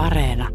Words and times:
Areena. 0.00 0.48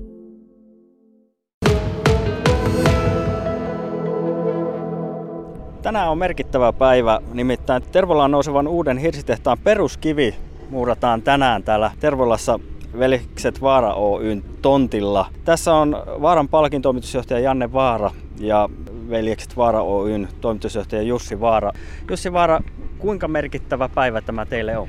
Tänään 5.82 6.10
on 6.10 6.18
merkittävä 6.18 6.74
päivä, 6.74 7.20
nimittäin 7.34 7.84
Tervolaan 7.92 8.32
nousevan 8.32 8.68
uuden 8.68 8.98
hirsitehtaan 8.98 9.58
peruskivi 9.64 10.36
muurataan 10.70 11.22
tänään 11.22 11.64
täällä 11.64 11.92
Tervolassa 12.00 12.60
Velikset 13.00 13.62
Vaara 13.62 13.94
Oyn 13.94 14.44
tontilla. 14.62 15.26
Tässä 15.44 15.74
on 15.74 16.04
Vaaran 16.22 16.48
palkin 16.48 16.82
toimitusjohtaja 16.82 17.40
Janne 17.40 17.74
Vaara 17.74 18.12
ja 18.40 18.70
Veljekset 19.10 19.58
Vaara 19.58 19.82
Oyn 19.82 20.28
toimitusjohtaja 20.42 21.02
Jussi 21.02 21.40
Vaara. 21.40 21.72
Jussi 22.10 22.34
Vaara, 22.34 22.60
kuinka 22.98 23.28
merkittävä 23.28 23.90
päivä 23.90 24.22
tämä 24.22 24.46
teille 24.46 24.78
on? 24.78 24.88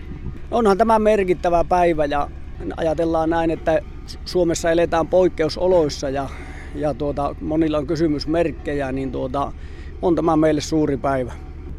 Onhan 0.50 0.78
tämä 0.78 0.98
merkittävä 0.98 1.64
päivä 1.64 2.04
ja 2.04 2.28
ajatellaan 2.76 3.30
näin, 3.30 3.50
että 3.50 3.80
Suomessa 4.24 4.70
eletään 4.70 5.06
poikkeusoloissa 5.06 6.10
ja, 6.10 6.28
ja 6.74 6.94
tuota, 6.94 7.34
monilla 7.40 7.78
on 7.78 7.86
kysymysmerkkejä, 7.86 8.92
niin 8.92 9.12
tuota, 9.12 9.52
on 10.02 10.14
tämä 10.14 10.36
meille 10.36 10.60
suuri 10.60 10.96
päivä. 10.96 11.32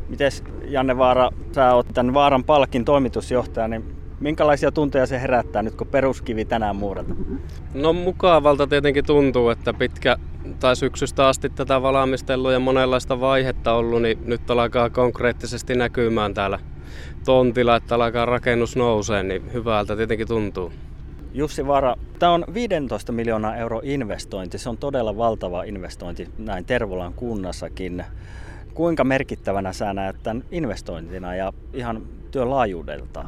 Mites 0.09 0.44
Janne 0.67 0.98
Vaara, 0.98 1.30
sä 1.55 1.73
oot 1.73 1.88
tämän 1.94 2.13
Vaaran 2.13 2.44
palkin 2.44 2.86
toimitusjohtaja, 2.86 3.67
niin 3.67 3.95
minkälaisia 4.20 4.72
tunteja 4.72 5.05
se 5.05 5.22
herättää 5.22 5.63
nyt 5.63 5.76
kun 5.76 5.88
peruskivi 5.88 6.45
tänään 6.45 6.76
muurata? 6.76 7.16
No 7.73 7.94
mukavalta 7.94 8.67
tietenkin 8.67 9.05
tuntuu, 9.05 9.50
että 9.50 9.73
pitkä 9.73 10.17
tai 10.59 10.75
syksystä 10.75 11.28
asti 11.28 11.50
tätä 11.50 11.81
valmistelua 11.81 12.53
ja 12.53 12.59
monenlaista 12.59 13.20
vaihetta 13.20 13.73
ollut, 13.73 14.02
niin 14.02 14.20
nyt 14.25 14.52
alkaa 14.52 14.89
konkreettisesti 14.89 15.75
näkymään 15.75 16.34
täällä 16.34 16.59
tontilla, 17.25 17.75
että 17.75 17.95
alkaa 17.95 18.25
rakennus 18.25 18.75
nousee, 18.75 19.23
niin 19.23 19.53
hyvältä 19.53 19.95
tietenkin 19.95 20.28
tuntuu. 20.28 20.72
Jussi 21.38 21.68
Vaara, 21.68 21.96
tämä 22.20 22.32
on 22.32 22.46
15 22.54 23.12
miljoonaa 23.12 23.55
euro 23.55 23.82
investointi. 23.84 24.58
Se 24.58 24.70
on 24.70 24.78
todella 24.78 25.18
valtava 25.18 25.64
investointi 25.64 26.30
näin 26.38 26.66
Tervolan 26.66 27.14
kunnassakin. 27.14 28.06
Kuinka 28.73 29.03
merkittävänä 29.03 29.73
sä 29.73 29.94
näet 29.94 30.16
tämän 30.23 30.44
investointina 30.52 31.36
ja 31.36 31.53
ihan 31.73 32.02
työn 32.31 32.50
laajuudelta? 32.50 33.26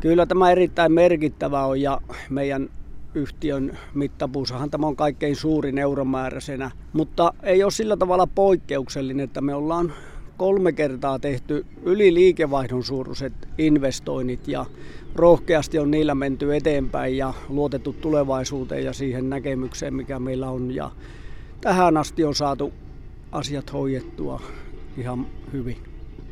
Kyllä 0.00 0.26
tämä 0.26 0.50
erittäin 0.50 0.92
merkittävä 0.92 1.64
on 1.64 1.80
ja 1.80 2.00
meidän 2.30 2.68
yhtiön 3.14 3.78
mittapuusahan 3.94 4.70
tämä 4.70 4.86
on 4.86 4.96
kaikkein 4.96 5.36
suurin 5.36 5.78
euromääräisenä, 5.78 6.70
mutta 6.92 7.34
ei 7.42 7.62
ole 7.62 7.70
sillä 7.70 7.96
tavalla 7.96 8.26
poikkeuksellinen, 8.26 9.24
että 9.24 9.40
me 9.40 9.54
ollaan 9.54 9.92
kolme 10.36 10.72
kertaa 10.72 11.18
tehty 11.18 11.66
yli 11.82 12.14
liikevaihdon 12.14 12.84
suuruiset 12.84 13.32
investoinnit 13.58 14.48
ja 14.48 14.66
rohkeasti 15.14 15.78
on 15.78 15.90
niillä 15.90 16.14
menty 16.14 16.56
eteenpäin 16.56 17.16
ja 17.16 17.34
luotettu 17.48 17.92
tulevaisuuteen 17.92 18.84
ja 18.84 18.92
siihen 18.92 19.30
näkemykseen, 19.30 19.94
mikä 19.94 20.18
meillä 20.18 20.50
on. 20.50 20.74
Ja 20.74 20.90
tähän 21.60 21.96
asti 21.96 22.24
on 22.24 22.34
saatu 22.34 22.72
asiat 23.32 23.72
hoidettua 23.72 24.40
ihan 24.98 25.26
hyvin. 25.52 25.76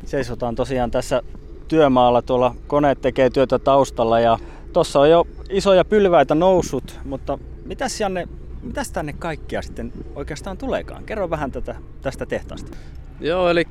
Seisotaan 0.05 0.55
tosiaan 0.55 0.91
tässä 0.91 1.21
työmaalla, 1.67 2.21
tuolla 2.21 2.55
koneet 2.67 3.01
tekee 3.01 3.29
työtä 3.29 3.59
taustalla 3.59 4.19
ja 4.19 4.39
tuossa 4.73 4.99
on 4.99 5.09
jo 5.09 5.27
isoja 5.49 5.85
pylväitä 5.85 6.35
noussut, 6.35 6.99
mutta 7.05 7.39
mitäs 7.65 7.99
Janne, 7.99 8.27
mitäs 8.63 8.91
tänne 8.91 9.13
kaikkia 9.13 9.61
sitten 9.61 9.93
oikeastaan 10.15 10.57
tuleekaan? 10.57 11.03
Kerro 11.03 11.29
vähän 11.29 11.51
tätä, 11.51 11.75
tästä 12.01 12.25
tehtaasta. 12.25 12.77
Joo, 13.25 13.49
eli 13.49 13.63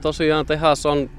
tosiaan 0.00 0.46
tehas 0.46 0.86
on 0.86 1.10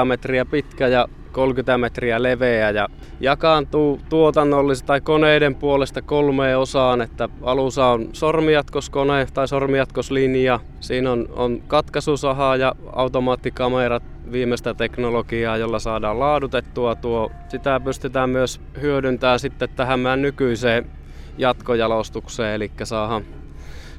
2,5 0.00 0.04
metriä 0.04 0.44
pitkä 0.44 0.88
ja 0.88 1.08
30 1.32 1.78
metriä 1.78 2.22
leveä 2.22 2.70
ja 2.70 2.88
jakaantuu 3.20 4.00
tuotannollisesti 4.08 4.86
tai 4.86 5.00
koneiden 5.00 5.54
puolesta 5.54 6.02
kolmeen 6.02 6.58
osaan, 6.58 7.00
että 7.00 7.28
alussa 7.42 7.86
on 7.86 8.08
sormijatkoskone 8.12 9.26
tai 9.34 9.48
sormijatkoslinja, 9.48 10.60
siinä 10.80 11.12
on, 11.12 11.28
on 11.36 11.62
katkaisusaha 11.66 12.56
ja 12.56 12.74
automaattikamerat 12.92 14.02
viimeistä 14.32 14.74
teknologiaa, 14.74 15.56
jolla 15.56 15.78
saadaan 15.78 16.20
laadutettua 16.20 16.94
tuo. 16.94 17.30
Sitä 17.48 17.80
pystytään 17.80 18.30
myös 18.30 18.60
hyödyntämään 18.80 19.40
sitten 19.40 19.68
tähän 19.76 20.00
meidän 20.00 20.22
nykyiseen 20.22 20.90
jatkojalostukseen, 21.38 22.54
eli 22.54 22.70
saadaan 22.84 23.24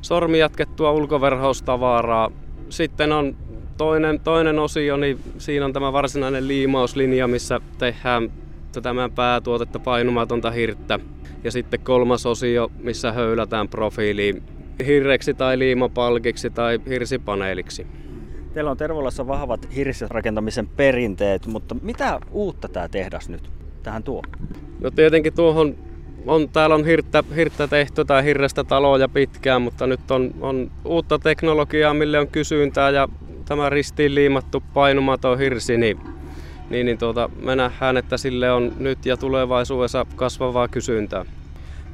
sormi 0.01 0.39
jatkettua 0.39 0.91
ulkoverhoustavaraa. 0.91 2.31
Sitten 2.69 3.11
on 3.11 3.35
toinen, 3.77 4.19
toinen 4.19 4.59
osio, 4.59 4.97
niin 4.97 5.19
siinä 5.37 5.65
on 5.65 5.73
tämä 5.73 5.93
varsinainen 5.93 6.47
liimauslinja, 6.47 7.27
missä 7.27 7.59
tehdään 7.77 8.31
tätä 8.71 8.93
meidän 8.93 9.11
päätuotetta 9.11 9.79
painumatonta 9.79 10.51
hirttä. 10.51 10.99
Ja 11.43 11.51
sitten 11.51 11.79
kolmas 11.79 12.25
osio, 12.25 12.71
missä 12.79 13.11
höylätään 13.11 13.67
profiiliin 13.67 14.43
hirreksi 14.85 15.33
tai 15.33 15.59
liimapalkiksi 15.59 16.49
tai 16.49 16.79
hirsipaneeliksi. 16.89 17.87
Teillä 18.53 18.71
on 18.71 18.77
Tervolassa 18.77 19.27
vahvat 19.27 19.75
hirsirakentamisen 19.75 20.67
perinteet, 20.67 21.47
mutta 21.47 21.75
mitä 21.81 22.19
uutta 22.31 22.67
tämä 22.67 22.87
tehdas 22.87 23.29
nyt 23.29 23.49
tähän 23.83 24.03
tuo? 24.03 24.21
No 24.81 24.91
tietenkin 24.91 25.33
tuohon 25.33 25.75
on, 26.27 26.49
täällä 26.49 26.75
on 26.75 26.85
hirttä, 26.85 27.23
hirttä 27.35 27.67
tehty 27.67 28.05
tai 28.05 28.23
hirrestä 28.23 28.63
taloja 28.63 29.09
pitkään, 29.09 29.61
mutta 29.61 29.87
nyt 29.87 30.11
on, 30.11 30.31
on 30.41 30.71
uutta 30.85 31.19
teknologiaa, 31.19 31.93
mille 31.93 32.19
on 32.19 32.27
kysyntää 32.27 32.89
ja 32.89 33.07
tämä 33.45 33.69
ristiin 33.69 34.15
liimattu 34.15 34.63
painumaton 34.73 35.39
hirsi, 35.39 35.77
niin, 35.77 35.99
niin, 36.69 36.85
niin 36.85 36.97
tuota, 36.97 37.29
me 37.43 37.55
nähdään, 37.55 37.97
että 37.97 38.17
sille 38.17 38.51
on 38.51 38.73
nyt 38.79 39.05
ja 39.05 39.17
tulevaisuudessa 39.17 40.05
kasvavaa 40.15 40.67
kysyntää. 40.67 41.25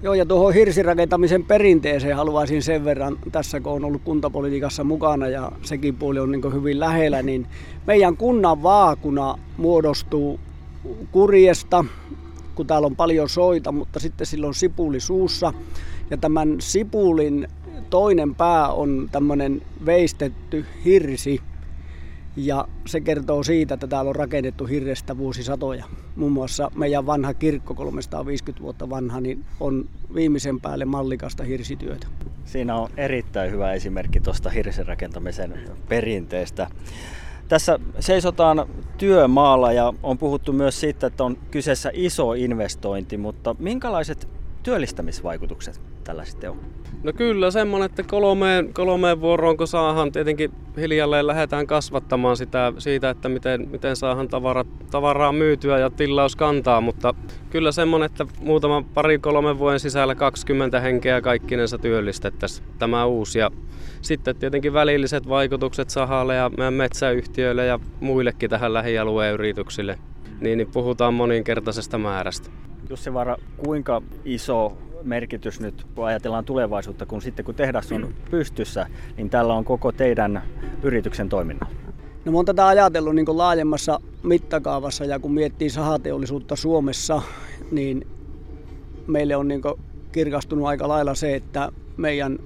Joo, 0.04 0.14
ja 0.14 0.26
tuohon 0.26 0.54
hirsirakentamisen 0.54 1.44
perinteeseen 1.44 2.16
haluaisin 2.16 2.64
sen 2.64 2.86
verran, 2.86 3.18
tässä 3.32 3.60
kun 3.60 3.72
on 3.72 3.86
ollut 3.86 4.02
kuntapolitiikassa 4.06 4.84
mukana 4.84 5.28
ja 5.28 5.52
sekin 5.62 5.96
puoli 5.96 6.20
on 6.20 6.32
niin 6.32 6.54
hyvin 6.54 6.80
lähellä, 6.80 7.22
niin 7.22 7.48
meidän 7.88 8.18
kunnan 8.18 8.64
vaakuna 8.64 9.38
muodostuu 9.58 10.40
kurjesta, 11.12 11.86
kun 12.56 12.68
täällä 12.68 12.86
on 12.86 12.96
paljon 12.96 13.30
soita, 13.30 13.72
mutta 13.72 14.00
sitten 14.00 14.28
sillä 14.28 14.48
on 14.48 14.54
sipuli 14.54 15.00
suussa. 15.00 15.54
Ja 16.10 16.18
tämän 16.18 16.56
sipulin 16.60 17.48
toinen 17.90 18.36
pää 18.36 18.68
on 18.68 19.10
tämmöinen 19.12 19.62
veistetty 19.86 20.66
hirsi. 20.86 21.42
Ja 22.36 22.68
se 22.86 23.02
kertoo 23.02 23.44
siitä, 23.44 23.74
että 23.74 23.88
täällä 23.88 24.10
on 24.10 24.16
rakennettu 24.16 24.66
hirrestä 24.66 25.18
vuosisatoja. 25.18 25.86
Muun 26.16 26.32
muassa 26.32 26.72
meidän 26.76 27.06
vanha 27.06 27.34
kirkko, 27.34 27.74
350 27.74 28.64
vuotta 28.64 28.90
vanha, 28.90 29.22
niin 29.22 29.46
on 29.60 29.90
viimeisen 30.16 30.62
päälle 30.62 30.86
mallikasta 30.86 31.44
hirsityötä. 31.44 32.08
Siinä 32.46 32.76
on 32.76 32.90
erittäin 32.98 33.52
hyvä 33.52 33.74
esimerkki 33.74 34.20
tuosta 34.20 34.50
hirsirakentamisen 34.50 35.54
perinteestä. 35.90 36.68
Tässä 37.52 37.80
seisotaan 38.00 38.66
työmaalla 38.98 39.72
ja 39.72 39.94
on 40.04 40.18
puhuttu 40.18 40.54
myös 40.54 40.80
siitä, 40.80 41.08
että 41.08 41.24
on 41.24 41.38
kyseessä 41.52 41.92
iso 41.94 42.34
investointi, 42.34 43.18
mutta 43.18 43.56
minkälaiset 43.60 44.28
työllistämisvaikutukset 44.64 45.82
tällä 46.04 46.26
sitten 46.26 46.50
on? 46.50 46.60
No 47.04 47.14
kyllä 47.14 47.52
semmoinen, 47.52 47.86
että 47.86 48.04
kolmeen, 48.04 48.74
kolmeen 48.74 49.22
vuoroon 49.22 49.58
kun 49.58 49.68
saahan 49.68 50.12
tietenkin 50.12 50.52
hiljalleen 50.78 51.28
lähdetään 51.28 51.68
kasvattamaan 51.68 52.38
sitä, 52.38 52.74
siitä, 52.78 53.10
että 53.10 53.30
miten, 53.30 53.70
miten 53.70 53.96
saahan 53.96 54.28
tavarat, 54.28 54.68
tavaraa 54.92 55.32
myytyä 55.32 55.80
ja 55.80 55.90
tilaus 55.90 56.36
kantaa, 56.36 56.82
mutta 56.82 57.14
kyllä 57.50 57.72
semmoinen, 57.72 58.06
että 58.06 58.26
muutama 58.40 58.84
pari 58.94 59.20
kolmen 59.20 59.60
vuoden 59.60 59.80
sisällä 59.80 60.16
20 60.16 60.80
henkeä 60.80 61.22
kaikkinensa 61.22 61.78
työllistettäisiin 61.78 62.68
tämä 62.80 63.06
uusi 63.06 63.40
ja 63.40 63.52
sitten 64.02 64.36
tietenkin 64.36 64.74
välilliset 64.74 65.30
vaikutukset 65.30 65.90
sahalle 65.90 66.36
ja 66.36 66.52
meidän 66.58 66.74
metsäyhtiöille 66.74 67.66
ja 67.66 67.80
muillekin 68.00 68.50
tähän 68.50 68.74
lähialueen 68.74 69.34
yrityksille, 69.34 70.00
niin, 70.42 70.58
niin 70.58 70.72
puhutaan 70.74 71.14
moninkertaisesta 71.14 71.98
määrästä. 71.98 72.50
Jussi 72.92 73.14
Vara, 73.14 73.38
kuinka 73.58 74.02
iso 74.26 74.78
merkitys 75.04 75.60
nyt, 75.60 75.86
kun 75.96 76.06
ajatellaan 76.06 76.46
tulevaisuutta, 76.46 77.06
kun 77.06 77.22
sitten 77.22 77.46
kun 77.46 77.56
tehdas 77.56 77.92
on 77.92 78.14
pystyssä, 78.32 78.88
niin 79.18 79.30
tällä 79.30 79.54
on 79.54 79.66
koko 79.66 79.92
teidän 79.92 80.42
yrityksen 80.84 81.30
toiminnalla? 81.30 81.76
No 82.26 82.32
mä 82.32 82.38
oon 82.38 82.46
tätä 82.46 82.68
ajatellut 82.68 83.16
niin 83.16 83.38
laajemmassa 83.38 84.00
mittakaavassa 84.24 85.06
ja 85.06 85.20
kun 85.20 85.34
miettii 85.34 85.70
sahateollisuutta 85.70 86.56
Suomessa, 86.56 87.22
niin 87.72 88.08
meille 89.08 89.36
on 89.36 89.48
niin 89.48 89.62
kirkastunut 90.12 90.68
aika 90.68 90.88
lailla 90.88 91.16
se, 91.16 91.36
että 91.36 91.72
meidän 91.98 92.40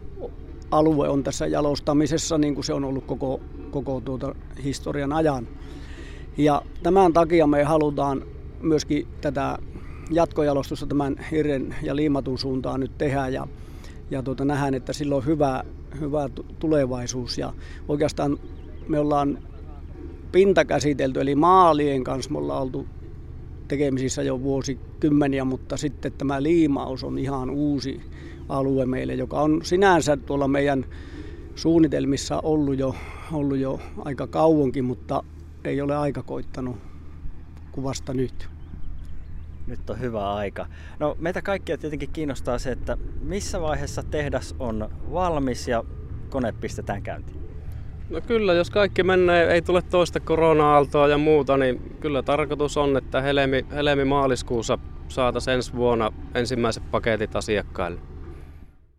alue 0.72 1.10
on 1.10 1.24
tässä 1.24 1.48
jalostamisessa 1.48 2.38
niin 2.38 2.56
kuin 2.56 2.66
se 2.66 2.74
on 2.74 2.84
ollut 2.84 3.06
koko, 3.06 3.42
koko 3.72 4.02
tuota 4.02 4.36
historian 4.64 5.14
ajan. 5.14 5.48
Ja 6.38 6.62
tämän 6.84 7.14
takia 7.14 7.48
me 7.48 7.64
halutaan 7.64 8.24
myöskin 8.62 9.08
tätä 9.22 9.58
jatkojalostusta 10.12 10.86
tämän 10.86 11.16
hirren 11.32 11.76
ja 11.82 11.96
liimatun 11.96 12.38
suuntaan 12.38 12.80
nyt 12.80 12.98
tehdä 12.98 13.28
ja, 13.28 13.48
ja 14.12 14.24
tuota, 14.24 14.46
nähdään, 14.46 14.74
että 14.74 14.94
sillä 14.94 15.16
on 15.16 15.26
hyvä, 15.26 15.64
hyvä 16.00 16.30
tulevaisuus. 16.60 17.38
Ja 17.38 17.54
oikeastaan 17.88 18.40
me 18.88 19.00
ollaan 19.00 19.40
pinta 20.32 20.66
käsitelty, 20.66 21.22
eli 21.22 21.36
maalien 21.36 22.04
kanssa 22.04 22.32
me 22.32 22.38
ollaan 22.38 22.62
oltu 22.62 22.86
tekemisissä 23.68 24.24
jo 24.24 24.42
vuosikymmeniä, 24.42 25.46
mutta 25.46 25.78
sitten 25.78 26.12
tämä 26.12 26.44
liimaus 26.44 27.04
on 27.04 27.20
ihan 27.20 27.50
uusi 27.50 28.02
alue 28.50 28.86
meille, 28.86 29.14
joka 29.14 29.42
on 29.42 29.60
sinänsä 29.64 30.18
tuolla 30.18 30.48
meidän 30.48 30.86
suunnitelmissa 31.56 32.40
ollut 32.40 32.80
jo, 32.80 32.96
ollut 33.32 33.58
jo 33.58 33.80
aika 34.06 34.28
kauankin, 34.28 34.86
mutta 34.86 35.24
ei 35.64 35.82
ole 35.82 35.96
aika 35.96 36.24
koittanut 36.24 36.76
kuvasta 37.72 38.14
nyt. 38.14 38.55
Nyt 39.68 39.90
on 39.90 40.00
hyvä 40.00 40.34
aika. 40.34 40.66
No 41.00 41.16
meitä 41.20 41.42
kaikkia 41.42 41.78
tietenkin 41.78 42.10
kiinnostaa 42.14 42.60
se, 42.60 42.72
että 42.72 42.98
missä 43.22 43.62
vaiheessa 43.62 44.04
tehdas 44.04 44.56
on 44.60 44.90
valmis 45.14 45.68
ja 45.68 45.84
kone 46.30 46.52
pistetään 46.52 47.04
käyntiin. 47.04 47.46
No 48.10 48.22
kyllä, 48.22 48.54
jos 48.54 48.70
kaikki 48.70 49.04
menee, 49.04 49.48
ei 49.54 49.62
tule 49.62 49.82
toista 49.82 50.20
korona-aaltoa 50.20 51.08
ja 51.08 51.18
muuta, 51.18 51.58
niin 51.58 51.98
kyllä 52.00 52.24
tarkoitus 52.24 52.78
on, 52.78 52.98
että 52.98 53.22
helmi, 53.22 53.66
helmi 53.72 54.06
maaliskuussa 54.06 54.78
saataisiin 55.08 55.56
ensi 55.56 55.74
vuonna 55.74 56.14
ensimmäiset 56.36 56.92
paketit 56.92 57.36
asiakkaille. 57.36 58.02